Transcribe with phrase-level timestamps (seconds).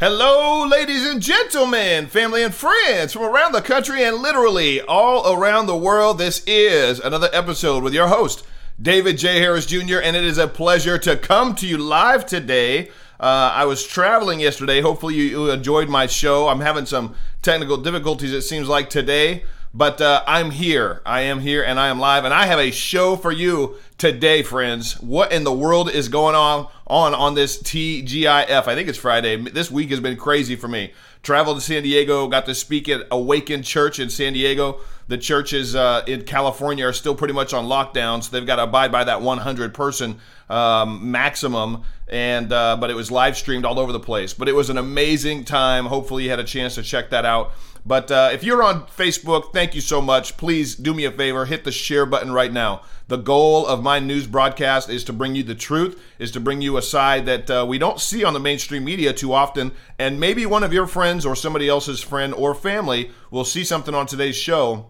[0.00, 5.66] Hello, ladies and gentlemen, family and friends from around the country and literally all around
[5.66, 6.16] the world.
[6.16, 8.42] This is another episode with your host,
[8.80, 9.40] David J.
[9.40, 12.88] Harris Jr., and it is a pleasure to come to you live today.
[13.20, 14.80] Uh, I was traveling yesterday.
[14.80, 16.48] Hopefully, you, you enjoyed my show.
[16.48, 19.44] I'm having some technical difficulties, it seems like, today.
[19.72, 21.00] But uh, I'm here.
[21.06, 22.24] I am here and I am live.
[22.24, 25.00] And I have a show for you today, friends.
[25.00, 28.66] What in the world is going on on, on this TGIF?
[28.66, 29.36] I think it's Friday.
[29.36, 30.92] This week has been crazy for me.
[31.22, 34.80] Traveled to San Diego, got to speak at Awakened Church in San Diego.
[35.06, 38.62] The churches uh, in California are still pretty much on lockdown, so they've got to
[38.62, 40.18] abide by that 100 person
[40.48, 41.82] um, maximum.
[42.08, 44.34] And uh, but it was live streamed all over the place.
[44.34, 45.86] But it was an amazing time.
[45.86, 47.52] Hopefully, you had a chance to check that out.
[47.84, 50.36] But uh, if you're on Facebook, thank you so much.
[50.36, 52.82] Please do me a favor, hit the share button right now.
[53.08, 56.60] The goal of my news broadcast is to bring you the truth, is to bring
[56.60, 59.72] you a side that uh, we don't see on the mainstream media too often.
[59.98, 63.94] And maybe one of your friends or somebody else's friend or family will see something
[63.94, 64.86] on today's show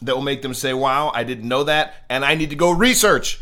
[0.00, 2.70] that will make them say, wow, I didn't know that, and I need to go
[2.70, 3.40] research.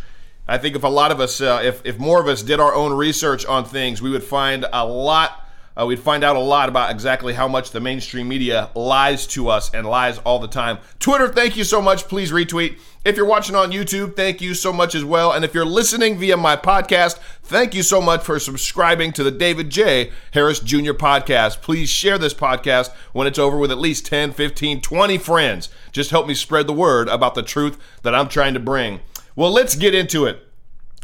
[0.48, 2.74] I think if a lot of us, uh, if, if more of us did our
[2.74, 5.45] own research on things, we would find a lot
[5.79, 9.49] uh, we'd find out a lot about exactly how much the mainstream media lies to
[9.49, 10.79] us and lies all the time.
[10.99, 12.05] Twitter, thank you so much.
[12.05, 12.79] Please retweet.
[13.05, 15.33] If you're watching on YouTube, thank you so much as well.
[15.33, 19.31] And if you're listening via my podcast, thank you so much for subscribing to the
[19.31, 20.11] David J.
[20.33, 20.93] Harris Jr.
[20.93, 21.61] podcast.
[21.61, 25.69] Please share this podcast when it's over with at least 10, 15, 20 friends.
[25.93, 29.01] Just help me spread the word about the truth that I'm trying to bring.
[29.37, 30.43] Well, let's get into it.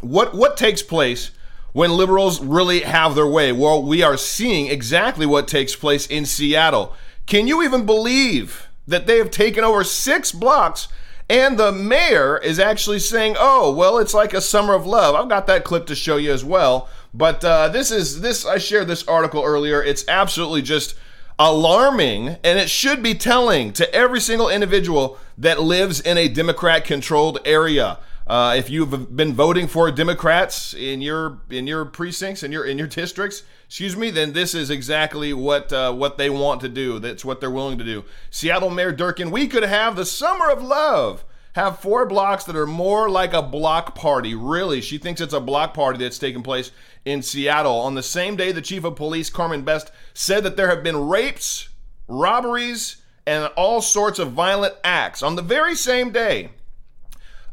[0.01, 1.31] What what takes place
[1.73, 3.53] when liberals really have their way.
[3.53, 6.95] Well, we are seeing exactly what takes place in Seattle.
[7.27, 10.89] Can you even believe that they have taken over six blocks
[11.31, 15.31] and the mayor is actually saying, "Oh, well, it's like a summer of love." I've
[15.31, 16.89] got that clip to show you as well.
[17.15, 18.45] But uh, this is this.
[18.45, 19.83] I shared this article earlier.
[19.83, 20.95] It's absolutely just
[21.39, 27.39] alarming, and it should be telling to every single individual that lives in a Democrat-controlled
[27.45, 27.99] area.
[28.27, 32.79] Uh, if you've been voting for Democrats in your in your precincts in your in
[32.79, 36.99] your districts, excuse me, then this is exactly what uh, what they want to do.
[36.99, 38.05] That's what they're willing to do.
[38.31, 41.25] Seattle Mayor Durkan, we could have the summer of love.
[41.55, 44.35] Have four blocks that are more like a block party.
[44.35, 46.71] Really, she thinks it's a block party that's taking place
[47.05, 47.75] in Seattle.
[47.75, 51.09] On the same day, the chief of police, Carmen Best, said that there have been
[51.09, 51.69] rapes,
[52.09, 56.49] robberies, and all sorts of violent acts on the very same day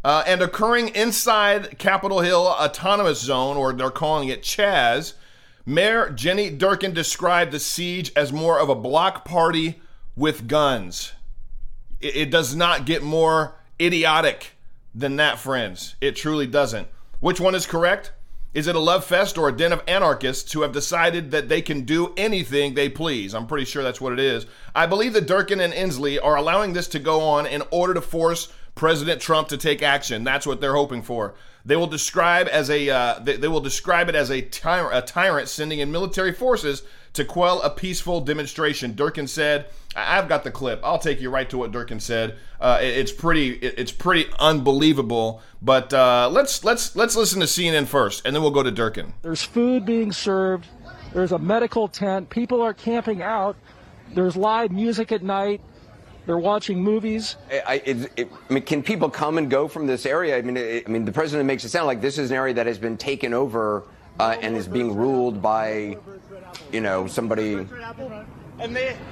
[0.03, 5.13] uh, and occurring inside Capitol Hill Autonomous Zone, or they're calling it Chaz.
[5.65, 9.81] Mayor Jenny Durkan described the siege as more of a block party
[10.15, 11.13] with guns.
[11.99, 14.53] It, it does not get more idiotic
[14.95, 15.95] than that, friends.
[16.01, 16.87] It truly doesn't.
[17.19, 18.13] Which one is correct?
[18.51, 21.61] Is it a love fest or a den of anarchists who have decided that they
[21.61, 23.35] can do anything they please?
[23.35, 24.47] I'm pretty sure that's what it is.
[24.73, 28.01] I believe that Durkan and Inslee are allowing this to go on in order to
[28.01, 30.23] force President Trump to take action.
[30.23, 31.35] That's what they're hoping for.
[31.65, 35.01] They will describe as a uh, they, they, will describe it as a, ty- a
[35.01, 38.93] tyrant sending in military forces to quell a peaceful demonstration.
[38.93, 39.65] Durkan said,
[39.97, 40.79] "I've got the clip.
[40.81, 42.37] I'll take you right to what Durkan said.
[42.61, 45.41] Uh, it, it's pretty it, it's pretty unbelievable.
[45.61, 49.11] But uh, let's let's let's listen to CNN first, and then we'll go to Durkan.
[49.23, 50.67] There's food being served.
[51.13, 52.29] There's a medical tent.
[52.29, 53.57] People are camping out.
[54.15, 55.59] There's live music at night.
[56.29, 57.37] They're watching movies.
[57.65, 60.37] I, it, it, I mean, can people come and go from this area?
[60.37, 62.53] I mean, it, I mean, the president makes it sound like this is an area
[62.53, 63.85] that has been taken over
[64.19, 65.97] uh, and is being ruled by,
[66.71, 67.65] you know, somebody.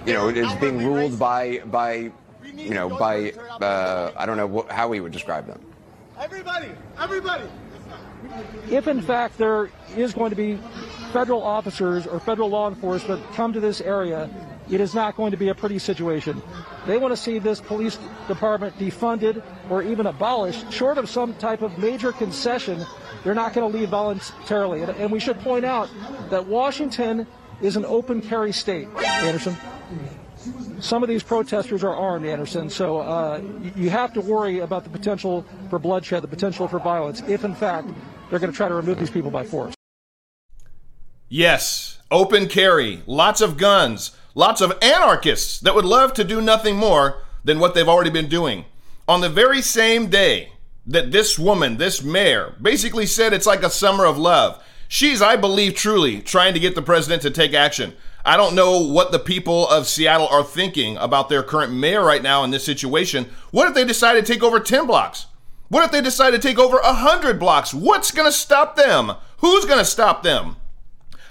[0.05, 2.11] You know, it is being ruled by by,
[2.53, 5.59] you know, by uh, I don't know how we would describe them.
[6.19, 7.45] Everybody, everybody.
[8.69, 10.59] If in fact there is going to be
[11.17, 14.29] federal officers or federal law enforcement come to this area
[14.69, 16.41] it is not going to be a pretty situation.
[16.85, 17.97] They want to see this police
[18.27, 20.71] department defunded or even abolished.
[20.71, 22.85] Short of some type of major concession,
[23.23, 24.81] they're not going to leave voluntarily.
[24.81, 25.89] And, we should point out
[26.29, 27.25] that Washington
[27.61, 28.87] is an open carry state,
[29.23, 29.55] Anderson.
[30.79, 33.41] Some of these protesters are armed, Anderson, so uh,
[33.75, 37.55] you have to worry about the potential for bloodshed, the potential for violence, if in
[37.55, 37.87] fact
[38.29, 39.76] they're going to try to remove these people by force.
[41.29, 46.77] Yes, open carry, lots of guns, lots of anarchists that would love to do nothing
[46.77, 48.63] more than what they've already been doing.
[49.09, 50.53] On the very same day
[50.85, 55.35] that this woman, this mayor, basically said it's like a summer of love, she's, I
[55.35, 57.93] believe, truly trying to get the president to take action.
[58.23, 62.23] I don't know what the people of Seattle are thinking about their current mayor right
[62.23, 63.27] now in this situation.
[63.51, 65.25] What if they decide to take over 10 blocks?
[65.67, 67.73] What if they decide to take over 100 blocks?
[67.73, 69.11] What's going to stop them?
[69.39, 70.55] Who's going to stop them?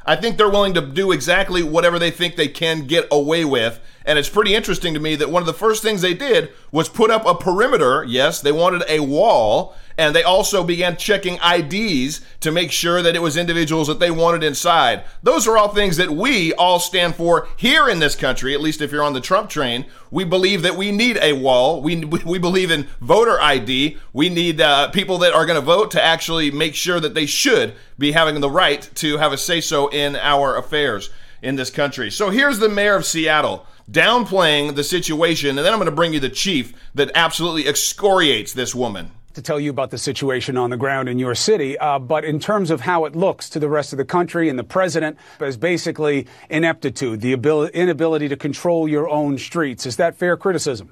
[0.06, 3.80] I think they're willing to do exactly whatever they think they can get away with.
[4.06, 6.88] And it's pretty interesting to me that one of the first things they did was
[6.88, 8.04] put up a perimeter.
[8.04, 13.16] Yes, they wanted a wall and they also began checking IDs to make sure that
[13.16, 15.04] it was individuals that they wanted inside.
[15.22, 18.80] Those are all things that we all stand for here in this country, at least
[18.80, 19.86] if you're on the Trump train.
[20.10, 21.80] We believe that we need a wall.
[21.80, 23.96] We, we believe in voter ID.
[24.12, 27.26] We need uh, people that are going to vote to actually make sure that they
[27.26, 31.10] should be having the right to have a say so in our affairs
[31.42, 32.10] in this country.
[32.10, 36.12] So here's the mayor of Seattle downplaying the situation, and then I'm going to bring
[36.12, 40.70] you the chief that absolutely excoriates this woman to tell you about the situation on
[40.70, 41.76] the ground in your city.
[41.78, 44.58] Uh, but in terms of how it looks to the rest of the country and
[44.58, 49.84] the president as basically ineptitude, the ability, inability to control your own streets.
[49.84, 50.90] Is that fair criticism?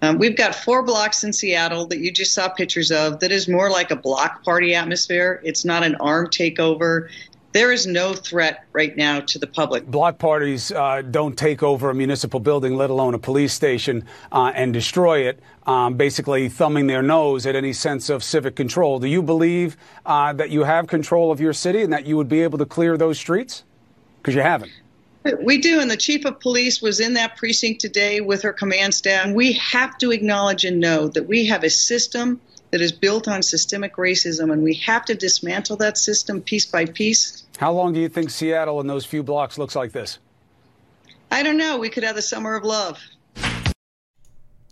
[0.00, 3.48] Um, we've got four blocks in Seattle that you just saw pictures of that is
[3.48, 5.40] more like a block party atmosphere.
[5.44, 7.08] It's not an armed takeover
[7.52, 9.86] there is no threat right now to the public.
[9.86, 14.52] Block parties uh, don't take over a municipal building, let alone a police station, uh,
[14.54, 18.98] and destroy it, um, basically thumbing their nose at any sense of civic control.
[18.98, 19.76] Do you believe
[20.06, 22.66] uh, that you have control of your city and that you would be able to
[22.66, 23.64] clear those streets?
[24.20, 24.72] Because you haven't.
[25.40, 28.92] We do, and the chief of police was in that precinct today with her command
[28.92, 29.30] staff.
[29.30, 32.40] We have to acknowledge and know that we have a system
[32.72, 36.86] that is built on systemic racism, and we have to dismantle that system piece by
[36.86, 37.44] piece.
[37.58, 40.18] How long do you think Seattle in those few blocks looks like this?
[41.30, 41.78] I don't know.
[41.78, 42.98] We could have the summer of love.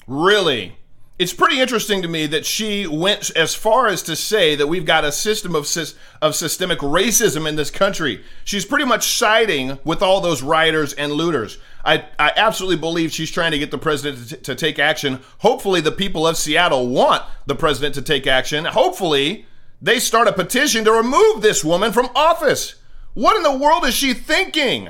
[0.06, 0.76] Really?
[1.20, 4.86] It's pretty interesting to me that she went as far as to say that we've
[4.86, 5.68] got a system of,
[6.22, 8.24] of systemic racism in this country.
[8.42, 11.58] She's pretty much siding with all those rioters and looters.
[11.84, 15.20] I, I absolutely believe she's trying to get the president to, to take action.
[15.40, 18.64] Hopefully, the people of Seattle want the president to take action.
[18.64, 19.44] Hopefully,
[19.82, 22.76] they start a petition to remove this woman from office.
[23.12, 24.88] What in the world is she thinking?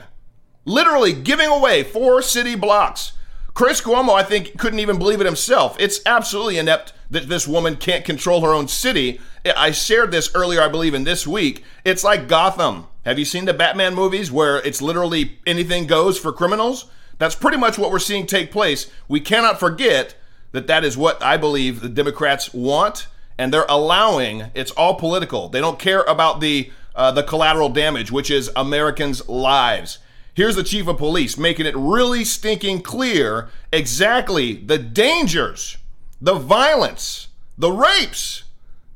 [0.65, 3.15] Literally giving away four city blocks.
[3.61, 5.77] Chris Cuomo, I think, couldn't even believe it himself.
[5.79, 9.21] It's absolutely inept that this woman can't control her own city.
[9.55, 11.63] I shared this earlier, I believe, in this week.
[11.85, 12.87] It's like Gotham.
[13.05, 16.87] Have you seen the Batman movies where it's literally anything goes for criminals?
[17.19, 18.91] That's pretty much what we're seeing take place.
[19.09, 20.15] We cannot forget
[20.53, 24.45] that that is what I believe the Democrats want, and they're allowing.
[24.55, 25.51] It's all political.
[25.51, 29.99] They don't care about the uh, the collateral damage, which is Americans' lives.
[30.35, 35.77] Here's the chief of police making it really stinking clear exactly the dangers,
[36.21, 37.29] the violence,
[37.59, 38.45] the rapes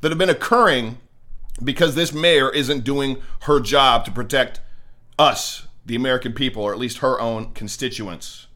[0.01, 0.99] that have been occurring
[1.63, 4.61] because this mayor isn't doing her job to protect
[5.19, 8.47] us, the American people, or at least her own constituents.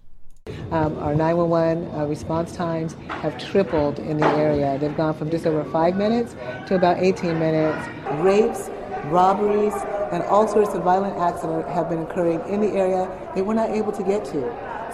[0.71, 4.79] Um, our 911 uh, response times have tripled in the area.
[4.79, 6.35] They've gone from just over five minutes
[6.69, 7.87] to about 18 minutes.
[8.23, 8.71] Rapes,
[9.07, 9.75] robberies,
[10.13, 13.55] and all sorts of violent acts that have been occurring in the area that we're
[13.55, 14.41] not able to get to.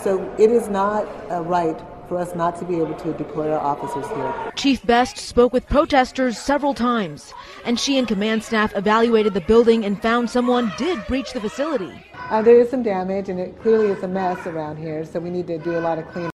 [0.02, 3.61] So it is not a right for us not to be able to deploy our
[3.61, 4.52] officers here.
[4.56, 7.32] Chief Best spoke with protesters several times,
[7.64, 11.92] and she and command staff evaluated the building and found someone did breach the facility.
[12.30, 15.30] Uh, there is some damage, and it clearly is a mess around here, so we
[15.30, 16.30] need to do a lot of cleaning.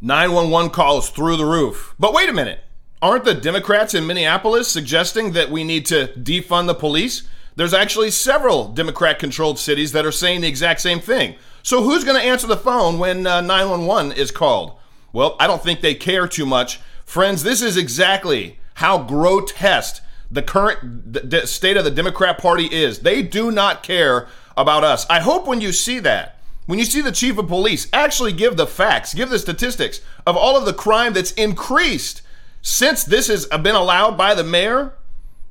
[0.00, 1.94] 911 calls through the roof.
[1.98, 2.60] But wait a minute.
[3.02, 7.24] Aren't the Democrats in Minneapolis suggesting that we need to defund the police?
[7.56, 11.34] There's actually several Democrat controlled cities that are saying the exact same thing.
[11.64, 14.78] So who's going to answer the phone when uh, 911 is called?
[15.12, 16.78] Well, I don't think they care too much.
[17.04, 23.00] Friends, this is exactly how grotesque the current d- state of the Democrat Party is.
[23.00, 25.06] They do not care about us.
[25.10, 28.56] I hope when you see that, when you see the chief of police actually give
[28.56, 32.22] the facts, give the statistics of all of the crime that's increased
[32.62, 34.94] since this has been allowed by the mayor,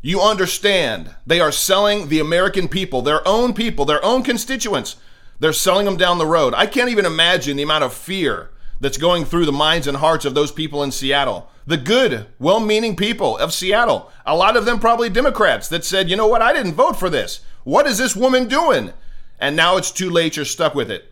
[0.02, 4.96] you understand they are selling the American people, their own people, their own constituents
[5.42, 6.54] they're selling them down the road.
[6.56, 10.24] I can't even imagine the amount of fear that's going through the minds and hearts
[10.24, 11.50] of those people in Seattle.
[11.66, 14.12] The good, well meaning people of Seattle.
[14.24, 17.10] A lot of them probably Democrats that said, you know what, I didn't vote for
[17.10, 17.42] this.
[17.64, 18.94] What is this woman doing?
[19.40, 21.12] And now it's too late, you're stuck with it.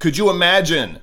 [0.00, 0.98] Could you imagine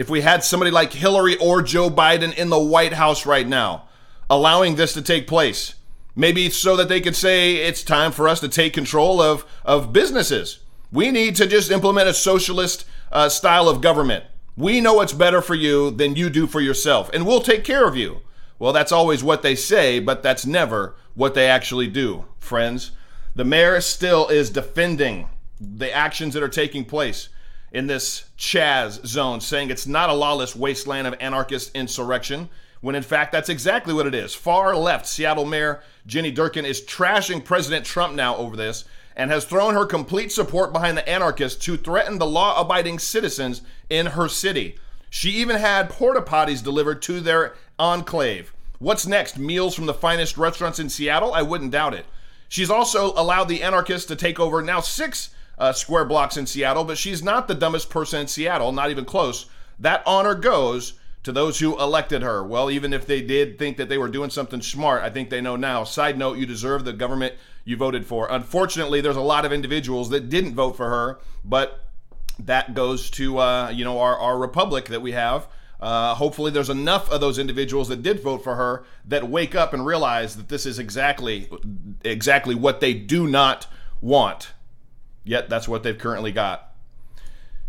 [0.00, 3.84] if we had somebody like Hillary or Joe Biden in the White House right now
[4.28, 5.74] allowing this to take place?
[6.16, 9.92] Maybe so that they could say it's time for us to take control of, of
[9.92, 10.60] businesses
[10.92, 14.24] we need to just implement a socialist uh, style of government.
[14.56, 17.86] We know what's better for you than you do for yourself, and we'll take care
[17.86, 18.20] of you.
[18.58, 22.90] Well, that's always what they say, but that's never what they actually do, friends.
[23.34, 25.28] The mayor still is defending
[25.60, 27.28] the actions that are taking place
[27.72, 32.48] in this Chaz zone, saying it's not a lawless wasteland of anarchist insurrection.
[32.80, 34.34] when in fact that's exactly what it is.
[34.34, 38.84] Far left Seattle Mayor Jenny Durkan is trashing President Trump now over this
[39.16, 43.60] and has thrown her complete support behind the anarchists who threaten the law abiding citizens
[43.90, 44.78] in her city.
[45.10, 48.52] She even had porta potties delivered to their enclave.
[48.78, 49.38] What's next?
[49.38, 51.34] Meals from the finest restaurants in Seattle?
[51.34, 52.06] I wouldn't doubt it.
[52.48, 55.30] She's also allowed the anarchists to take over now six
[55.60, 59.04] uh, square blocks in Seattle, but she's not the dumbest person in Seattle, not even
[59.04, 59.46] close.
[59.78, 62.42] That honor goes to those who elected her.
[62.42, 65.42] Well, even if they did think that they were doing something smart, I think they
[65.42, 65.84] know now.
[65.84, 68.26] Side note, you deserve the government you voted for.
[68.30, 71.84] Unfortunately, there's a lot of individuals that didn't vote for her, but
[72.38, 75.46] that goes to uh, you know our, our republic that we have.
[75.78, 79.74] Uh, hopefully, there's enough of those individuals that did vote for her that wake up
[79.74, 81.50] and realize that this is exactly
[82.02, 83.66] exactly what they do not
[84.00, 84.52] want.
[85.24, 86.70] Yet that's what they've currently got.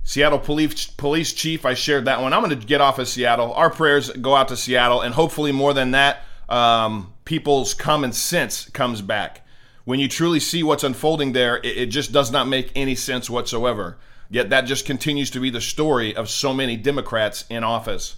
[0.04, 2.34] Seattle police police chief, I shared that one.
[2.34, 3.54] I'm going to get off of Seattle.
[3.54, 8.70] Our prayers go out to Seattle, and hopefully more than that, um, people's common sense
[8.70, 9.46] comes back.
[9.86, 13.30] When you truly see what's unfolding there, it, it just does not make any sense
[13.30, 13.98] whatsoever.
[14.30, 18.16] Yet that just continues to be the story of so many Democrats in office.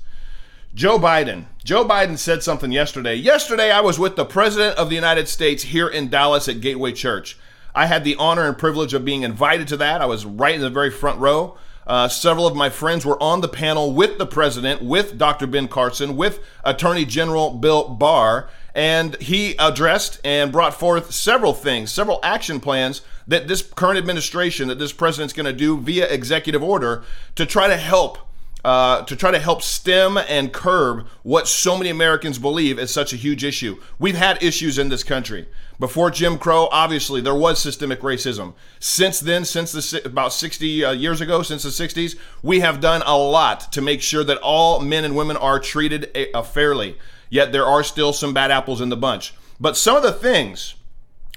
[0.76, 1.46] Joe Biden.
[1.64, 3.16] Joe Biden said something yesterday.
[3.16, 6.94] Yesterday, I was with the President of the United States here in Dallas at Gateway
[6.94, 7.38] Church.
[7.76, 10.02] I had the honor and privilege of being invited to that.
[10.02, 11.58] I was right in the very front row.
[11.86, 15.48] Uh, several of my friends were on the panel with the president, with Dr.
[15.48, 21.92] Ben Carson, with Attorney General Bill Barr, and he addressed and brought forth several things,
[21.92, 26.64] several action plans that this current administration, that this president's going to do via executive
[26.64, 27.04] order
[27.36, 28.18] to try to help
[28.64, 33.12] uh, to try to help stem and curb what so many Americans believe is such
[33.12, 33.78] a huge issue.
[34.00, 35.48] We've had issues in this country.
[35.80, 38.54] Before Jim Crow, obviously, there was systemic racism.
[38.80, 43.02] Since then, since the, about 60 uh, years ago, since the 60s, we have done
[43.06, 46.98] a lot to make sure that all men and women are treated a, uh, fairly.
[47.30, 49.34] Yet there are still some bad apples in the bunch.
[49.60, 50.76] But some of the things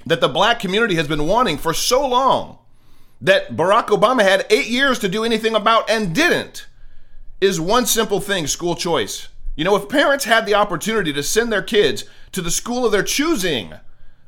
[0.05, 2.59] that the black community has been wanting for so long
[3.19, 6.66] that Barack Obama had eight years to do anything about and didn't
[7.39, 9.27] is one simple thing school choice.
[9.55, 12.91] You know, if parents had the opportunity to send their kids to the school of
[12.91, 13.73] their choosing,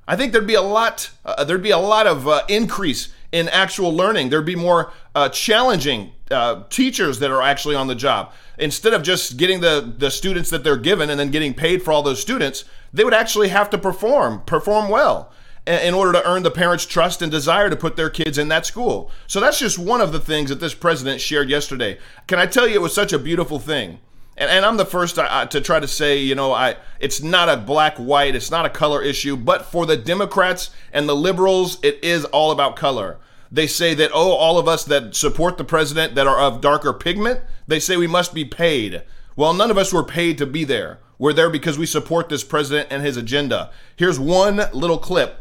[0.08, 3.48] I think there'd be a lot uh, there'd be a lot of uh, increase in
[3.50, 4.30] actual learning.
[4.30, 8.34] There'd be more uh, challenging uh, teachers that are actually on the job.
[8.58, 11.92] Instead of just getting the the students that they're given and then getting paid for
[11.92, 15.32] all those students, they would actually have to perform perform well
[15.69, 18.65] in order to earn the parents' trust and desire to put their kids in that
[18.65, 19.11] school.
[19.27, 21.99] So that's just one of the things that this president shared yesterday.
[22.27, 23.99] Can I tell you, it was such a beautiful thing.
[24.35, 27.49] And, and I'm the first to, to try to say, you know, I it's not
[27.49, 31.77] a black white, it's not a color issue, but for the Democrats and the liberals,
[31.83, 33.19] it is all about color.
[33.51, 36.93] They say that oh, all of us that support the president that are of darker
[36.93, 39.03] pigment, they say we must be paid.
[39.35, 40.99] Well, none of us were paid to be there.
[41.17, 43.71] We're there because we support this president and his agenda.
[43.97, 45.39] Here's one little clip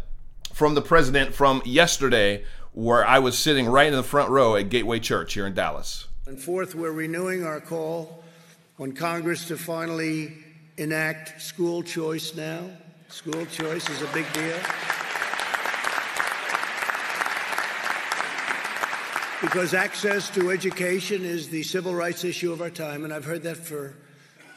[0.59, 4.71] from the president from yesterday, where I was sitting right in the front row at
[4.71, 6.09] Gateway Church here in Dallas.
[6.27, 8.25] And fourth, we're renewing our call
[8.81, 10.33] on Congress to finally
[10.77, 12.59] enact school choice now.
[13.07, 14.57] School choice is a big deal.
[19.41, 23.45] Because access to education is the civil rights issue of our time, and I've heard
[23.45, 23.95] that for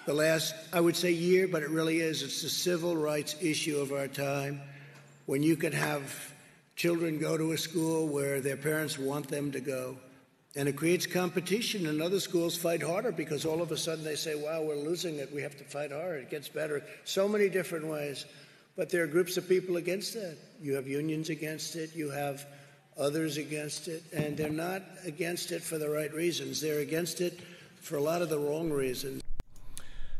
[0.08, 2.24] the last, I would say, year, but it really is.
[2.24, 4.62] It's the civil rights issue of our time
[5.32, 6.34] when you can have
[6.76, 9.96] children go to a school where their parents want them to go.
[10.58, 14.18] And it creates competition, and other schools fight harder because all of a sudden they
[14.18, 15.34] say, wow, we're losing it.
[15.34, 16.18] We have to fight harder.
[16.18, 16.84] It gets better.
[17.06, 18.26] So many different ways.
[18.76, 20.36] But there are groups of people against that.
[20.62, 22.46] You have unions against it, you have
[23.00, 26.60] others against it, and they're not against it for the right reasons.
[26.60, 27.40] They're against it
[27.80, 29.24] for a lot of the wrong reasons.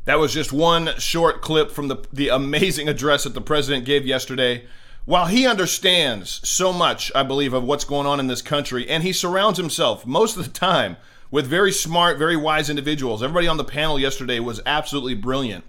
[0.06, 4.06] That was just one short clip from the, the amazing address that the president gave
[4.06, 4.64] yesterday
[5.06, 9.04] while he understands so much, I believe, of what's going on in this country, and
[9.04, 10.98] he surrounds himself most of the time
[11.32, 13.24] with very smart, very wise individuals.
[13.24, 15.64] Everybody on the panel yesterday was absolutely brilliant.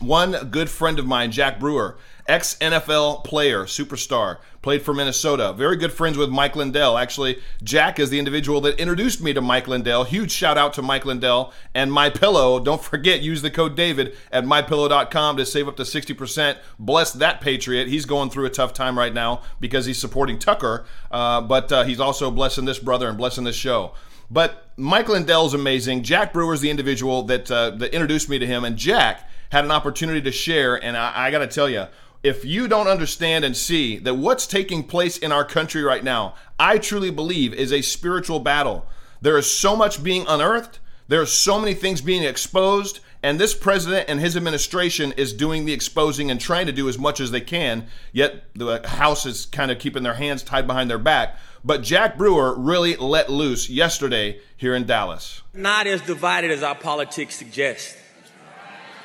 [0.00, 5.54] One good friend of mine, Jack Brewer, ex NFL player, superstar, played for Minnesota.
[5.54, 6.98] Very good friends with Mike Lindell.
[6.98, 10.04] Actually, Jack is the individual that introduced me to Mike Lindell.
[10.04, 12.60] Huge shout out to Mike Lindell and My Pillow.
[12.60, 16.58] Don't forget, use the code David at mypillow.com to save up to 60%.
[16.78, 17.88] Bless that patriot.
[17.88, 21.84] He's going through a tough time right now because he's supporting Tucker, uh, but uh,
[21.84, 23.94] he's also blessing this brother and blessing this show.
[24.30, 26.02] But Mike Lindell's amazing.
[26.02, 29.70] Jack Brewer's the individual that uh, that introduced me to him, and Jack had an
[29.70, 30.82] opportunity to share.
[30.82, 31.86] And I, I got to tell you,
[32.22, 36.34] if you don't understand and see that what's taking place in our country right now,
[36.58, 38.86] I truly believe is a spiritual battle.
[39.20, 43.54] There is so much being unearthed, there are so many things being exposed, And this
[43.54, 47.32] president and his administration is doing the exposing and trying to do as much as
[47.32, 51.36] they can, yet the House is kind of keeping their hands tied behind their back.
[51.64, 55.42] But Jack Brewer really let loose yesterday here in Dallas.
[55.52, 57.96] Not as divided as our politics suggest.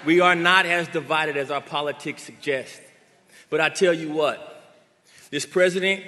[0.05, 2.81] We are not as divided as our politics suggest.
[3.49, 4.63] But I tell you what,
[5.29, 6.03] this president,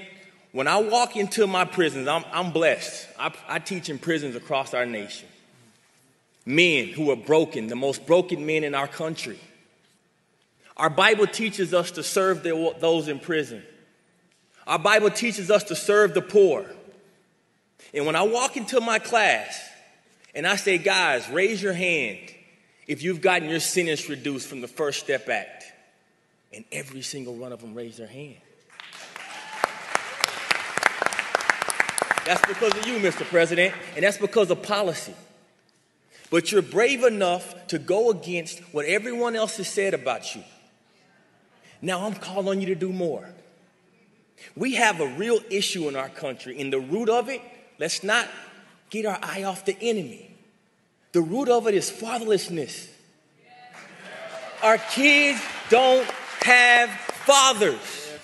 [0.51, 3.07] when I walk into my prisons, I'm, I'm blessed.
[3.19, 5.27] I, I teach in prisons across our nation
[6.45, 9.39] men who are broken, the most broken men in our country.
[10.75, 13.63] Our Bible teaches us to serve the, those in prison.
[14.67, 16.65] Our Bible teaches us to serve the poor.
[17.93, 19.57] And when I walk into my class
[20.33, 22.19] and I say, guys, raise your hand
[22.87, 25.65] if you've gotten your sentence reduced from the First Step Act,
[26.53, 28.37] and every single one of them raised their hand.
[32.25, 33.25] That's because of you, Mr.
[33.25, 35.13] President, and that's because of policy
[36.33, 40.43] but you're brave enough to go against what everyone else has said about you.
[41.79, 43.29] Now I'm calling on you to do more.
[44.55, 47.39] We have a real issue in our country, and the root of it,
[47.77, 48.27] let's not
[48.89, 50.32] get our eye off the enemy.
[51.13, 52.87] The root of it is fatherlessness.
[54.63, 55.39] Our kids
[55.69, 56.09] don't
[56.41, 58.17] have fathers.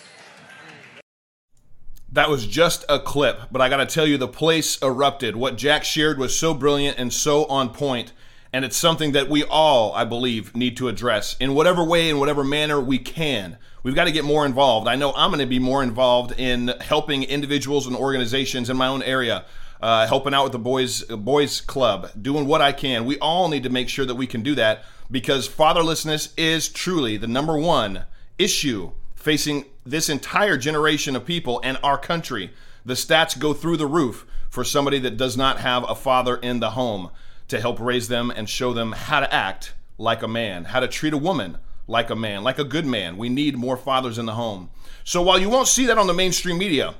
[2.11, 5.35] That was just a clip, but I got to tell you, the place erupted.
[5.35, 8.11] What Jack shared was so brilliant and so on point,
[8.51, 12.17] and it's something that we all, I believe, need to address in whatever way, in
[12.17, 13.59] whatever manner we can.
[13.83, 14.87] We've got to get more involved.
[14.87, 18.87] I know I'm going to be more involved in helping individuals and organizations in my
[18.87, 19.45] own area.
[19.81, 23.05] Uh, helping out with the boys boys club, doing what I can.
[23.05, 27.15] We all need to make sure that we can do that because fatherlessness is truly
[27.15, 28.03] the number one
[28.37, 32.51] issue facing this entire generation of people and our country.
[32.85, 36.59] The stats go through the roof for somebody that does not have a father in
[36.59, 37.11] the home
[37.47, 40.87] to help raise them and show them how to act like a man, how to
[40.87, 43.17] treat a woman like a man, like a good man.
[43.17, 44.69] We need more fathers in the home.
[45.03, 46.93] So while you won't see that on the mainstream media,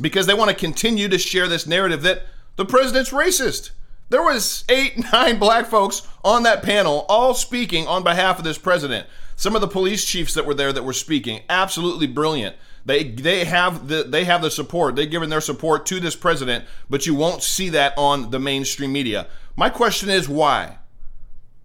[0.00, 2.22] because they want to continue to share this narrative that
[2.56, 3.70] the president's racist.
[4.10, 8.58] There was eight, nine black folks on that panel, all speaking on behalf of this
[8.58, 9.06] president.
[9.36, 12.56] Some of the police chiefs that were there that were speaking, absolutely brilliant.
[12.86, 14.94] They they have the they have the support.
[14.94, 18.92] They've given their support to this president, but you won't see that on the mainstream
[18.92, 19.26] media.
[19.56, 20.78] My question is why?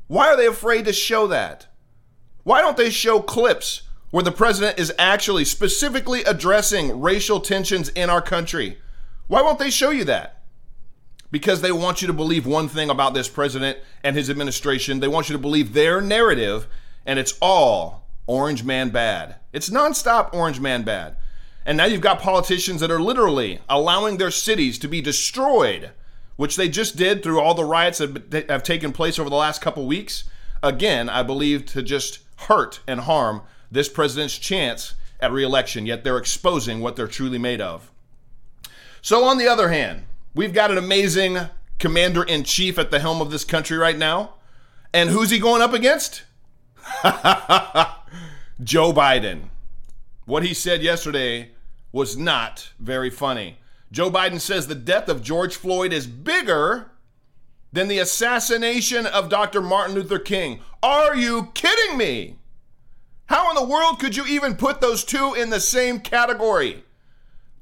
[0.08, 1.68] Why are they afraid to show that?
[2.44, 8.10] Why don't they show clips where the president is actually specifically addressing racial tensions in
[8.10, 8.78] our country?
[9.28, 10.44] Why won't they show you that?
[11.32, 15.00] Because they want you to believe one thing about this president and his administration.
[15.00, 16.68] They want you to believe their narrative
[17.06, 19.36] and it's all Orange Man bad.
[19.54, 21.18] It's nonstop Orange Man bad.
[21.66, 25.92] And now you've got politicians that are literally allowing their cities to be destroyed,
[26.36, 29.62] which they just did through all the riots that have taken place over the last
[29.62, 30.24] couple weeks.
[30.64, 36.18] Again, I believe to just hurt and harm this president's chance at reelection, yet they're
[36.18, 37.92] exposing what they're truly made of.
[39.02, 40.04] So, on the other hand,
[40.34, 41.38] we've got an amazing
[41.78, 44.36] commander in chief at the helm of this country right now.
[44.94, 46.24] And who's he going up against?
[48.64, 49.50] Joe Biden.
[50.26, 51.52] What he said yesterday
[51.92, 53.58] was not very funny.
[53.92, 56.92] Joe Biden says the death of George Floyd is bigger
[57.72, 59.62] than the assassination of Dr.
[59.62, 60.60] Martin Luther King.
[60.84, 62.38] Are you kidding me?
[63.30, 66.84] How in the world could you even put those two in the same category?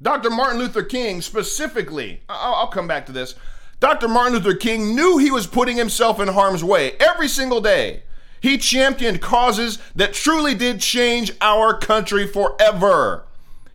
[0.01, 0.29] Dr.
[0.29, 3.35] Martin Luther King, specifically, I'll, come back to this.
[3.81, 4.07] Dr.
[4.07, 8.03] Martin Luther King knew he was putting himself in harm's way every single day.
[8.39, 13.25] He championed causes that truly did change our country forever.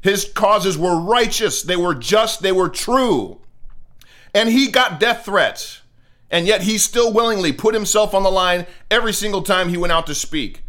[0.01, 3.39] His causes were righteous, they were just, they were true.
[4.33, 5.83] And he got death threats.
[6.31, 9.93] And yet he still willingly put himself on the line every single time he went
[9.93, 10.63] out to speak.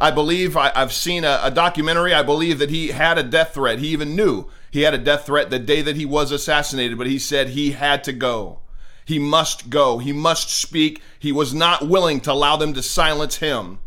[0.00, 2.14] I believe I, have seen a, a documentary.
[2.14, 3.80] I believe that he had a death threat.
[3.80, 7.08] He even knew he had a death threat the day that he was assassinated, but
[7.08, 8.60] he said he had to go.
[9.04, 9.98] He must go.
[9.98, 11.02] He must speak.
[11.18, 13.78] He was not willing to allow them to silence him.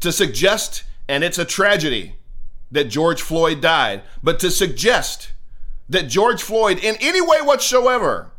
[0.00, 2.14] To suggest, and it's a tragedy,
[2.70, 5.32] that George Floyd died, but to suggest
[5.88, 8.30] that George Floyd, in any way whatsoever,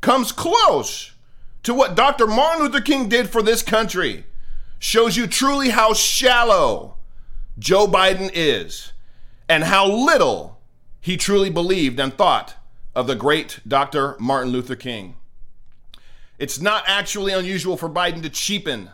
[0.00, 1.12] comes close
[1.62, 2.26] to what Dr.
[2.26, 4.24] Martin Luther King did for this country
[4.78, 6.96] shows you truly how shallow
[7.58, 8.92] Joe Biden is
[9.48, 10.60] and how little
[11.00, 12.56] he truly believed and thought
[12.94, 14.16] of the great Dr.
[14.18, 15.16] Martin Luther King.
[16.38, 18.90] It's not actually unusual for Biden to cheapen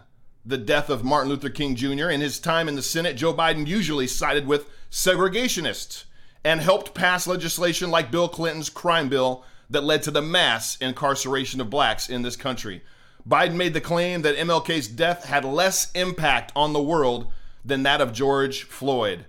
[0.47, 2.09] the death of Martin Luther King Jr.
[2.09, 6.05] In his time in the Senate, Joe Biden usually sided with segregationists
[6.44, 11.61] and helped pass legislation like Bill Clinton's crime bill that led to the mass incarceration
[11.61, 12.83] of blacks in this country.
[13.29, 17.33] Biden made the claim that MLK's death had less impact on the world
[17.65, 19.25] than that of George Floyd.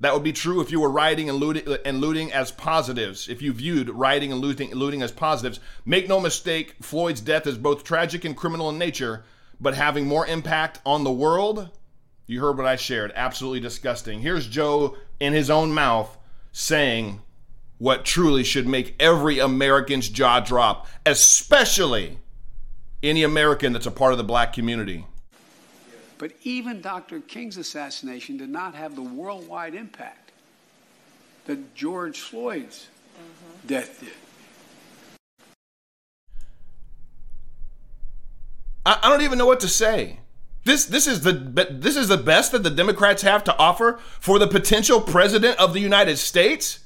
[0.00, 3.28] That would be true if you were rioting and looting, and looting as positives.
[3.28, 7.58] If you viewed rioting and looting, looting as positives, make no mistake, Floyd's death is
[7.58, 9.24] both tragic and criminal in nature,
[9.60, 11.70] but having more impact on the world.
[12.26, 13.12] You heard what I shared.
[13.16, 14.20] Absolutely disgusting.
[14.20, 16.16] Here's Joe in his own mouth
[16.52, 17.22] saying
[17.78, 22.18] what truly should make every American's jaw drop, especially
[23.02, 25.04] any American that's a part of the black community.
[26.18, 27.20] But even Dr.
[27.20, 30.32] King's assassination did not have the worldwide impact
[31.46, 33.68] that George Floyd's mm-hmm.
[33.68, 34.12] death did.
[38.84, 40.20] I, I don't even know what to say.
[40.64, 44.38] This this is the this is the best that the Democrats have to offer for
[44.38, 46.80] the potential president of the United States.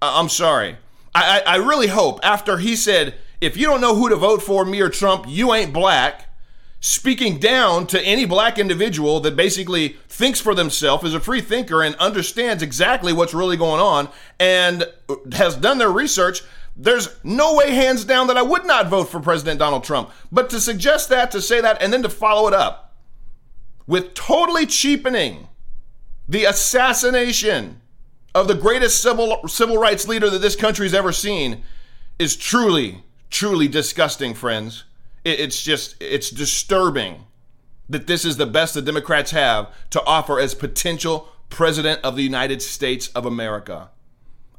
[0.00, 0.76] I'm sorry.
[1.14, 4.42] I, I I really hope after he said, if you don't know who to vote
[4.42, 6.24] for, me or Trump, you ain't black
[6.80, 11.82] speaking down to any black individual that basically thinks for themselves, is a free thinker,
[11.82, 14.86] and understands exactly what's really going on and
[15.32, 16.42] has done their research.
[16.76, 20.10] There's no way, hands down, that I would not vote for President Donald Trump.
[20.30, 22.96] But to suggest that, to say that, and then to follow it up
[23.88, 25.48] with totally cheapening
[26.28, 27.80] the assassination
[28.34, 31.64] of the greatest civil, civil rights leader that this country's ever seen
[32.20, 33.02] is truly,
[33.38, 34.84] truly disgusting, friends
[35.24, 37.24] it's just it's disturbing
[37.88, 42.22] that this is the best the Democrats have to offer as potential president of the
[42.22, 43.90] United States of America.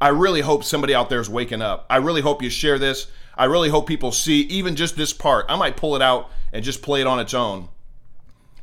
[0.01, 1.85] I really hope somebody out there is waking up.
[1.89, 3.07] I really hope you share this.
[3.37, 5.45] I really hope people see even just this part.
[5.49, 7.69] I might pull it out and just play it on its own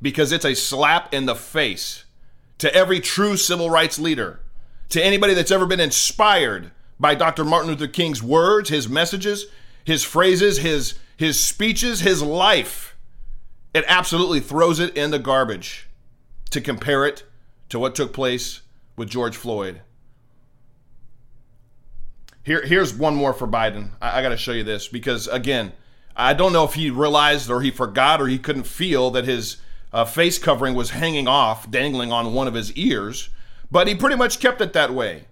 [0.02, 2.04] because it's a slap in the face
[2.58, 4.40] to every true civil rights leader,
[4.88, 7.44] to anybody that's ever been inspired by Dr.
[7.44, 9.46] Martin Luther King's words, his messages,
[9.86, 12.96] his phrases, his his speeches, his life,
[13.72, 15.88] it absolutely throws it in the garbage
[16.50, 17.24] to compare it
[17.70, 18.60] to what took place
[18.96, 19.80] with George Floyd.
[22.42, 23.90] Here, here's one more for Biden.
[24.02, 25.72] I, I got to show you this because, again,
[26.14, 29.56] I don't know if he realized or he forgot or he couldn't feel that his
[29.92, 33.30] uh, face covering was hanging off, dangling on one of his ears,
[33.70, 35.26] but he pretty much kept it that way.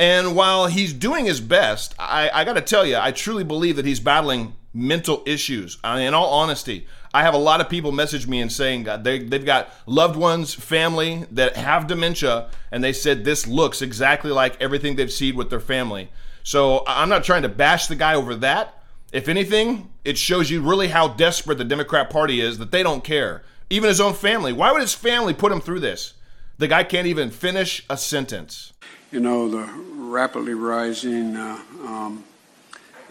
[0.00, 3.76] And while he's doing his best, I, I got to tell you, I truly believe
[3.76, 5.76] that he's battling mental issues.
[5.84, 8.84] I mean, in all honesty, I have a lot of people message me and saying
[9.02, 14.30] they, they've got loved ones, family that have dementia, and they said this looks exactly
[14.30, 16.08] like everything they've seen with their family.
[16.44, 18.82] So I'm not trying to bash the guy over that.
[19.12, 23.04] If anything, it shows you really how desperate the Democrat Party is that they don't
[23.04, 23.42] care.
[23.68, 24.54] Even his own family.
[24.54, 26.14] Why would his family put him through this?
[26.56, 28.72] The guy can't even finish a sentence.
[29.10, 32.24] You know, the rapidly rising uh, um,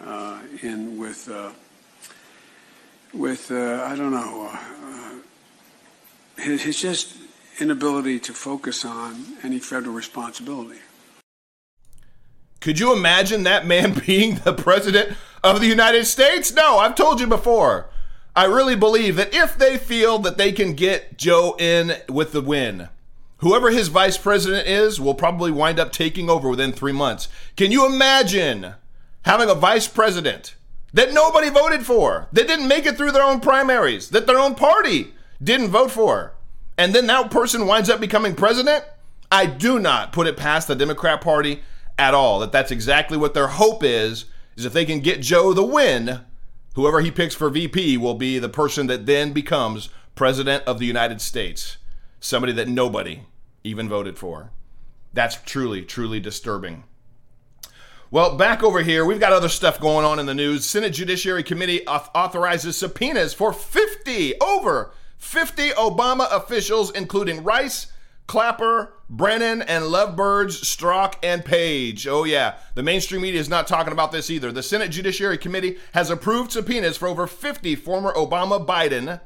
[0.02, 1.50] uh, in with uh,
[3.12, 4.50] with uh, I don't know
[6.40, 7.16] his, his just
[7.58, 10.80] inability to focus on any federal responsibility.
[12.60, 16.52] Could you imagine that man being the president of the United States?
[16.52, 17.90] No, I've told you before.
[18.34, 22.40] I really believe that if they feel that they can get Joe in with the
[22.40, 22.88] win,
[23.40, 27.28] whoever his vice president is will probably wind up taking over within three months.
[27.56, 28.74] Can you imagine
[29.22, 30.54] having a vice president
[30.92, 34.54] that nobody voted for, that didn't make it through their own primaries, that their own
[34.54, 36.34] party didn't vote for,
[36.76, 38.84] and then that person winds up becoming president,
[39.30, 41.62] I do not put it past the Democrat Party
[41.98, 44.24] at all that that's exactly what their hope is,
[44.56, 46.20] is if they can get Joe the win,
[46.74, 50.86] whoever he picks for VP will be the person that then becomes president of the
[50.86, 51.76] United States,
[52.20, 53.22] somebody that nobody
[53.64, 54.52] even voted for.
[55.12, 56.84] That's truly, truly disturbing.
[58.12, 60.64] Well, back over here, we've got other stuff going on in the news.
[60.64, 67.86] Senate Judiciary Committee authorizes subpoenas for 50, over 50 Obama officials, including Rice,
[68.26, 72.06] Clapper, Brennan, and Lovebirds, Strzok, and Page.
[72.06, 72.56] Oh, yeah.
[72.74, 74.50] The mainstream media is not talking about this either.
[74.50, 79.20] The Senate Judiciary Committee has approved subpoenas for over 50 former Obama Biden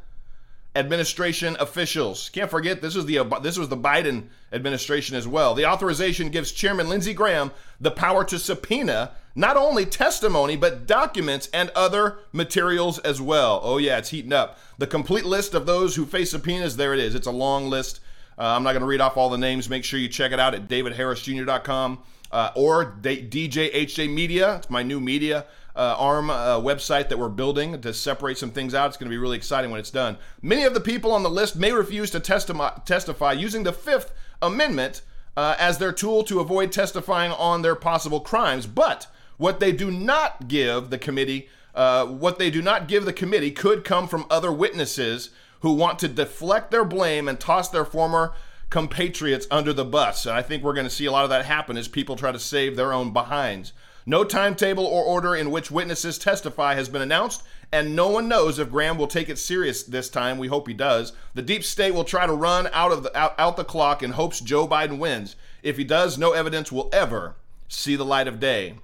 [0.77, 2.29] administration officials.
[2.31, 5.55] Can't forget this was the this was the Biden administration as well.
[5.55, 11.49] The authorization gives Chairman Lindsey Graham the power to subpoena not only testimony but documents
[11.53, 13.61] and other materials as well.
[13.63, 14.59] Oh yeah, it's heating up.
[14.79, 17.15] The complete list of those who face subpoenas there it is.
[17.15, 18.01] It's a long list.
[18.37, 19.69] Uh, I'm not going to read off all the names.
[19.69, 21.99] Make sure you check it out at davidharrisjr.com
[22.35, 24.57] uh, or DJHJ Media.
[24.57, 28.75] It's my new media uh, ARM uh, website that we're building to separate some things
[28.75, 28.89] out.
[28.89, 30.19] It's going to be really exciting when it's done.
[30.43, 34.13] Many of the people on the list may refuse to testi- testify using the Fifth
[34.43, 35.03] Amendment
[35.37, 38.67] uh, as their tool to avoid testifying on their possible crimes.
[38.67, 43.13] But what they do not give the committee Uh, what they do not give the
[43.13, 45.31] committee could come from other witnesses
[45.63, 48.33] who want to deflect their blame and toss their former
[48.75, 50.27] compatriots under the bus.
[50.27, 52.33] And I think we're going to see a lot of that happen as people try
[52.33, 53.73] to save their own behinds.
[54.05, 58.59] No timetable or order in which witnesses testify has been announced, and no one knows
[58.59, 60.39] if Graham will take it serious this time.
[60.39, 61.13] We hope he does.
[61.35, 64.11] The deep state will try to run out of the out, out the clock in
[64.11, 65.37] hopes Joe Biden wins.
[65.63, 67.37] If he does, no evidence will ever
[67.69, 68.75] see the light of day.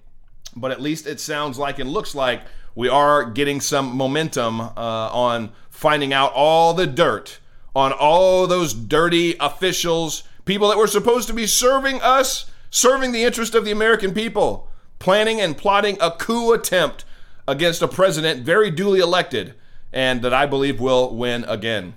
[0.54, 2.42] But at least it sounds like and looks like
[2.76, 7.40] we are getting some momentum uh, on finding out all the dirt
[7.74, 13.24] on all those dirty officials, people that were supposed to be serving us, serving the
[13.24, 14.68] interest of the American people
[15.00, 17.04] planning and plotting a coup attempt
[17.48, 19.54] against a president very duly elected
[19.92, 21.94] and that I believe will win again.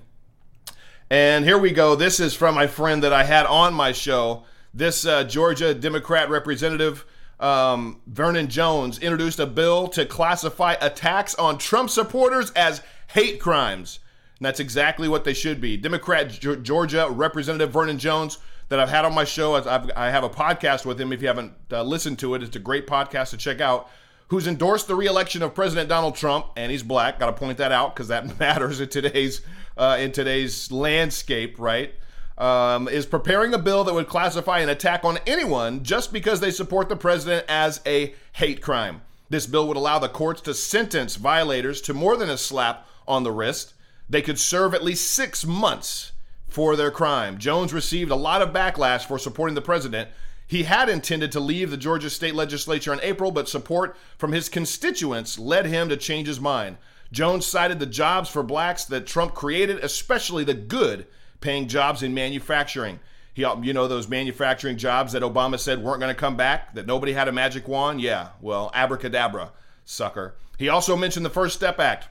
[1.11, 1.95] And here we go.
[1.95, 4.45] This is from my friend that I had on my show.
[4.73, 7.05] This uh, Georgia Democrat representative,
[7.39, 13.99] um, Vernon Jones, introduced a bill to classify attacks on Trump supporters as hate crimes.
[14.43, 15.77] And that's exactly what they should be.
[15.77, 19.55] Democrat Georgia Representative Vernon Jones that I've had on my show.
[19.55, 21.13] I've, I have a podcast with him.
[21.13, 23.89] If you haven't uh, listened to it, it's a great podcast to check out.
[24.27, 27.19] Who's endorsed the reelection of President Donald Trump, and he's black.
[27.19, 29.39] Got to point that out because that matters in today's
[29.77, 31.93] uh, in today's landscape, right?
[32.37, 36.51] Um, is preparing a bill that would classify an attack on anyone just because they
[36.51, 39.03] support the president as a hate crime.
[39.29, 43.23] This bill would allow the courts to sentence violators to more than a slap on
[43.23, 43.72] the wrist.
[44.09, 46.11] They could serve at least six months
[46.47, 47.37] for their crime.
[47.37, 50.09] Jones received a lot of backlash for supporting the president.
[50.45, 54.49] He had intended to leave the Georgia state legislature in April, but support from his
[54.49, 56.77] constituents led him to change his mind.
[57.11, 61.07] Jones cited the jobs for blacks that Trump created, especially the good
[61.41, 62.99] paying jobs in manufacturing.
[63.33, 66.75] He, uh, you know, those manufacturing jobs that Obama said weren't going to come back,
[66.75, 68.01] that nobody had a magic wand?
[68.01, 69.51] Yeah, well, abracadabra,
[69.85, 70.35] sucker.
[70.57, 72.09] He also mentioned the First Step Act,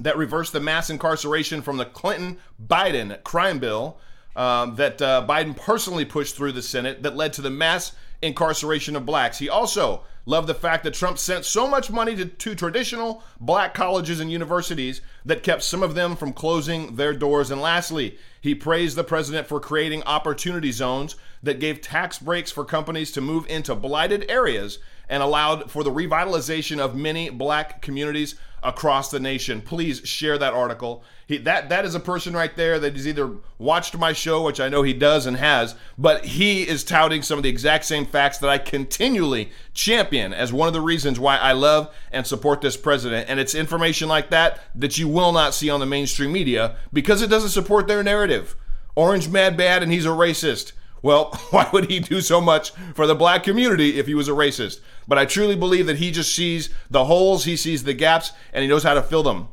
[0.00, 3.98] that reversed the mass incarceration from the Clinton Biden crime bill
[4.36, 8.96] um, that uh, Biden personally pushed through the Senate that led to the mass incarceration
[8.96, 9.38] of blacks.
[9.38, 13.74] He also loved the fact that Trump sent so much money to, to traditional black
[13.74, 17.50] colleges and universities that kept some of them from closing their doors.
[17.50, 22.64] And lastly, he praised the president for creating opportunity zones that gave tax breaks for
[22.64, 24.78] companies to move into blighted areas
[25.08, 29.60] and allowed for the revitalization of many black communities across the nation.
[29.60, 31.04] Please share that article.
[31.26, 34.60] He, that that is a person right there that has either watched my show, which
[34.60, 38.06] I know he does and has, but he is touting some of the exact same
[38.06, 42.60] facts that I continually champion as one of the reasons why I love and support
[42.60, 43.28] this president.
[43.28, 47.22] And it's information like that that you will not see on the mainstream media because
[47.22, 48.56] it doesn't support their narrative.
[48.96, 50.72] Orange mad bad and he's a racist.
[51.04, 54.32] Well, why would he do so much for the black community if he was a
[54.32, 54.80] racist?
[55.06, 58.62] But I truly believe that he just sees the holes, he sees the gaps, and
[58.62, 59.48] he knows how to fill them.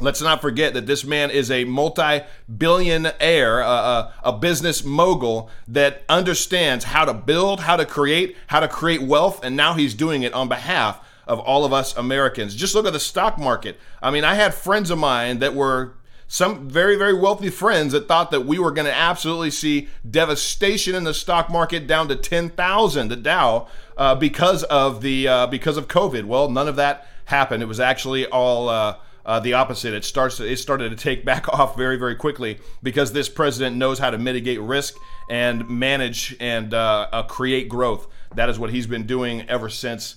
[0.00, 2.22] Let's not forget that this man is a multi
[2.56, 8.68] billionaire, uh, a business mogul that understands how to build, how to create, how to
[8.68, 12.56] create wealth, and now he's doing it on behalf of all of us Americans.
[12.56, 13.78] Just look at the stock market.
[14.02, 15.94] I mean, I had friends of mine that were
[16.28, 20.94] some very, very wealthy friends that thought that we were going to absolutely see devastation
[20.94, 25.78] in the stock market down to 10,000, the Dow, uh, because of the uh, because
[25.78, 26.24] of COVID.
[26.24, 27.62] Well, none of that happened.
[27.62, 29.94] It was actually all uh, uh the opposite.
[29.94, 33.98] It starts it started to take back off very, very quickly because this president knows
[33.98, 34.96] how to mitigate risk
[35.30, 38.06] and manage and uh, uh, create growth.
[38.34, 40.16] That is what he's been doing ever since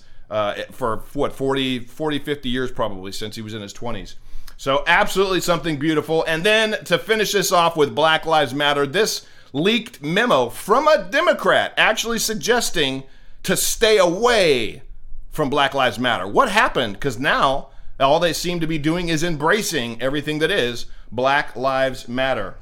[0.70, 4.14] for what 40, 40, 50 years probably since he was in his 20s.
[4.62, 6.24] So, absolutely something beautiful.
[6.28, 11.02] And then to finish this off with Black Lives Matter, this leaked memo from a
[11.02, 13.02] Democrat actually suggesting
[13.42, 14.82] to stay away
[15.32, 16.28] from Black Lives Matter.
[16.28, 16.92] What happened?
[16.92, 22.06] Because now all they seem to be doing is embracing everything that is Black Lives
[22.06, 22.54] Matter.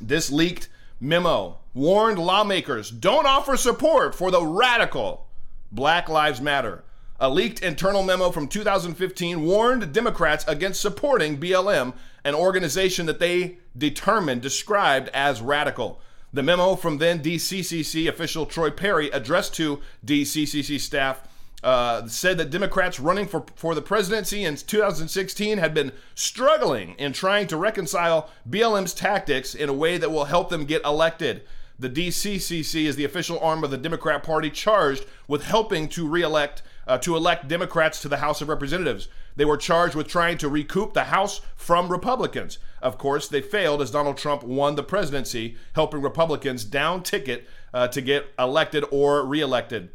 [0.00, 5.28] This leaked memo warned lawmakers don't offer support for the radical
[5.70, 6.82] Black Lives Matter.
[7.22, 11.92] A leaked internal memo from 2015 warned Democrats against supporting BLM,
[12.24, 16.00] an organization that they determined described as radical.
[16.32, 21.20] The memo from then DCCC official Troy Perry addressed to DCCC staff
[21.62, 27.12] uh, said that Democrats running for, for the presidency in 2016 had been struggling in
[27.12, 31.42] trying to reconcile BLM's tactics in a way that will help them get elected.
[31.78, 36.62] The DCCC is the official arm of the Democrat Party charged with helping to reelect
[36.90, 39.06] uh, to elect Democrats to the House of Representatives.
[39.36, 42.58] They were charged with trying to recoup the House from Republicans.
[42.82, 47.86] Of course, they failed as Donald Trump won the presidency, helping Republicans down ticket uh,
[47.88, 49.90] to get elected or reelected.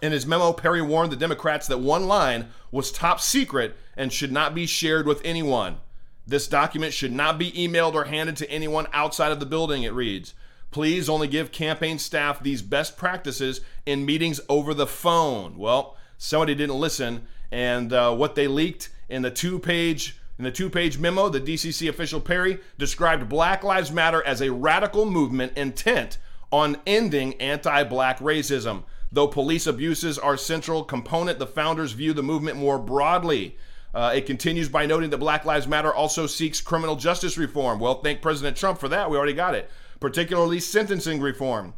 [0.00, 4.30] In his memo, Perry warned the Democrats that one line was top secret and should
[4.30, 5.78] not be shared with anyone.
[6.24, 9.92] This document should not be emailed or handed to anyone outside of the building, it
[9.92, 10.34] reads.
[10.70, 15.58] Please only give campaign staff these best practices in meetings over the phone.
[15.58, 20.98] Well, somebody didn't listen, and uh, what they leaked in the two-page in the two-page
[20.98, 26.18] memo, the DCC official Perry described Black Lives Matter as a radical movement intent
[26.52, 28.84] on ending anti-black racism.
[29.10, 33.56] Though police abuses are central component, the founders view the movement more broadly.
[33.94, 37.80] Uh, it continues by noting that Black Lives Matter also seeks criminal justice reform.
[37.80, 39.10] Well, thank President Trump for that.
[39.10, 39.70] We already got it.
[39.98, 41.74] Particularly sentencing reform.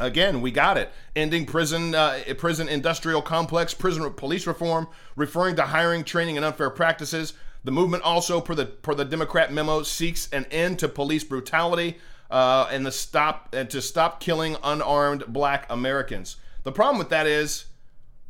[0.00, 0.90] Again, we got it.
[1.14, 6.70] Ending prison, uh, prison industrial complex, prison police reform, referring to hiring, training, and unfair
[6.70, 7.34] practices.
[7.64, 11.98] The movement also, per the per the Democrat memo, seeks an end to police brutality
[12.30, 16.36] uh, and the stop and to stop killing unarmed Black Americans.
[16.62, 17.66] The problem with that is,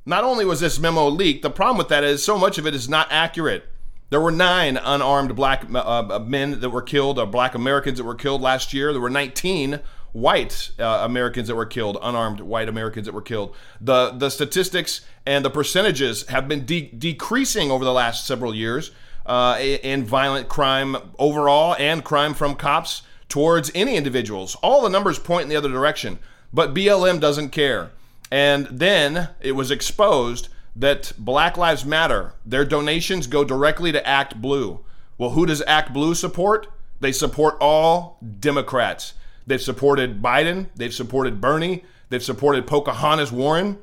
[0.05, 2.75] not only was this memo leaked, the problem with that is so much of it
[2.75, 3.65] is not accurate.
[4.09, 8.05] There were nine unarmed black uh, uh men that were killed, or black Americans that
[8.05, 8.93] were killed last year.
[8.93, 9.79] There were 19
[10.13, 13.55] white uh, Americans that were killed, unarmed white Americans that were killed.
[13.81, 18.91] The the statistics and the percentages have been de- decreasing over the last several years
[19.27, 24.57] uh, in violent crime overall and crime from cops towards any individuals.
[24.57, 26.19] All the numbers point in the other direction,
[26.53, 27.91] but BLM doesn't care.
[28.31, 34.41] And then it was exposed that Black Lives Matter, their donations go directly to Act
[34.41, 34.85] Blue.
[35.19, 36.69] Well, who does Act Blue support?
[37.01, 39.15] They support all Democrats.
[39.47, 43.79] They've supported Biden, they've supported Bernie, they've supported Pocahontas Warren.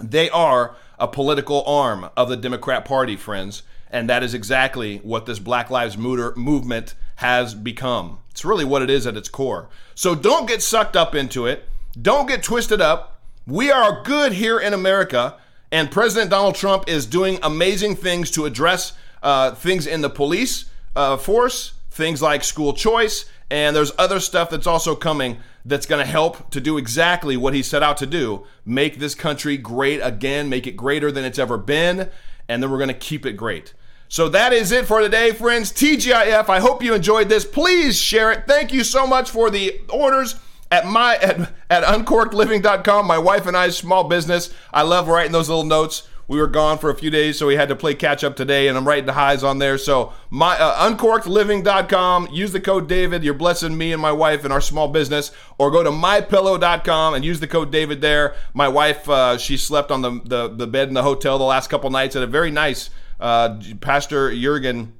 [0.00, 3.62] They are a political arm of the Democrat Party, friends.
[3.90, 8.18] And that is exactly what this Black Lives movement has become.
[8.30, 9.68] It's really what it is at its core.
[9.94, 11.68] So don't get sucked up into it.
[12.00, 13.20] Don't get twisted up.
[13.46, 15.36] We are good here in America.
[15.70, 20.64] And President Donald Trump is doing amazing things to address uh, things in the police
[20.96, 26.04] uh, force, things like school choice, and there's other stuff that's also coming that's going
[26.04, 30.00] to help to do exactly what he set out to do make this country great
[30.00, 32.10] again, make it greater than it's ever been,
[32.48, 33.72] and then we're going to keep it great.
[34.08, 35.70] So that is it for today, friends.
[35.70, 36.48] TGIF.
[36.48, 37.44] I hope you enjoyed this.
[37.44, 38.44] Please share it.
[38.48, 40.34] Thank you so much for the orders
[40.72, 45.48] at my at, at uncorkedliving.com my wife and i's small business i love writing those
[45.48, 48.24] little notes we were gone for a few days so we had to play catch
[48.24, 49.78] up today and i'm writing the highs on there.
[49.78, 54.52] So my uh, uncorkedliving.com use the code david you're blessing me and my wife and
[54.52, 58.34] our small business or go to mypillow.com and use the code david there.
[58.52, 61.68] My wife uh, she slept on the, the, the bed in the hotel the last
[61.68, 64.94] couple nights at a very nice uh, pastor jurgen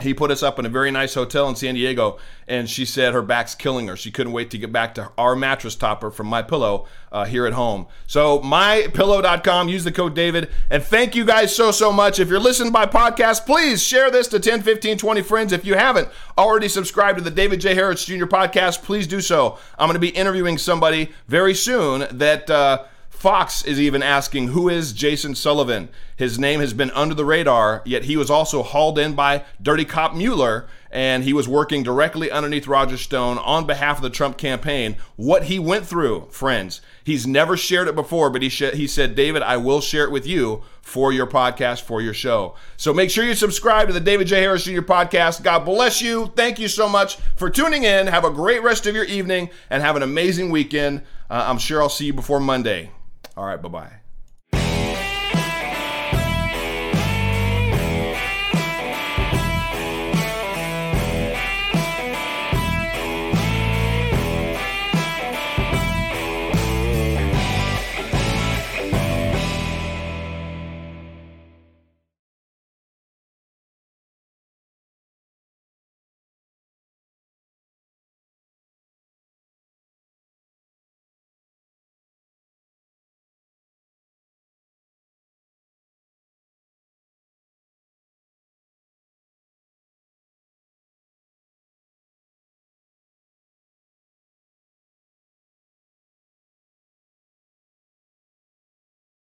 [0.00, 3.14] he put us up in a very nice hotel in San Diego, and she said
[3.14, 3.96] her back's killing her.
[3.96, 7.46] She couldn't wait to get back to our mattress topper from My Pillow uh, here
[7.46, 7.86] at home.
[8.06, 12.20] So mypillow.com, use the code David, and thank you guys so so much.
[12.20, 15.52] If you're listening by podcast, please share this to 10, 15, 20 friends.
[15.52, 17.74] If you haven't already subscribed to the David J.
[17.74, 18.26] Harris Jr.
[18.26, 19.58] podcast, please do so.
[19.78, 22.50] I'm going to be interviewing somebody very soon that.
[22.50, 22.84] Uh,
[23.16, 25.88] Fox is even asking who is Jason Sullivan.
[26.16, 29.86] His name has been under the radar, yet he was also hauled in by Dirty
[29.86, 34.36] Cop Mueller, and he was working directly underneath Roger Stone on behalf of the Trump
[34.36, 34.96] campaign.
[35.16, 39.14] What he went through, friends, he's never shared it before, but he sh- he said,
[39.14, 42.54] David, I will share it with you for your podcast, for your show.
[42.76, 44.42] So make sure you subscribe to the David J.
[44.42, 44.82] Harris Jr.
[44.82, 45.42] podcast.
[45.42, 46.30] God bless you.
[46.36, 48.08] Thank you so much for tuning in.
[48.08, 51.00] Have a great rest of your evening and have an amazing weekend.
[51.30, 52.90] Uh, I'm sure I'll see you before Monday.
[53.36, 54.05] All right, bye bye.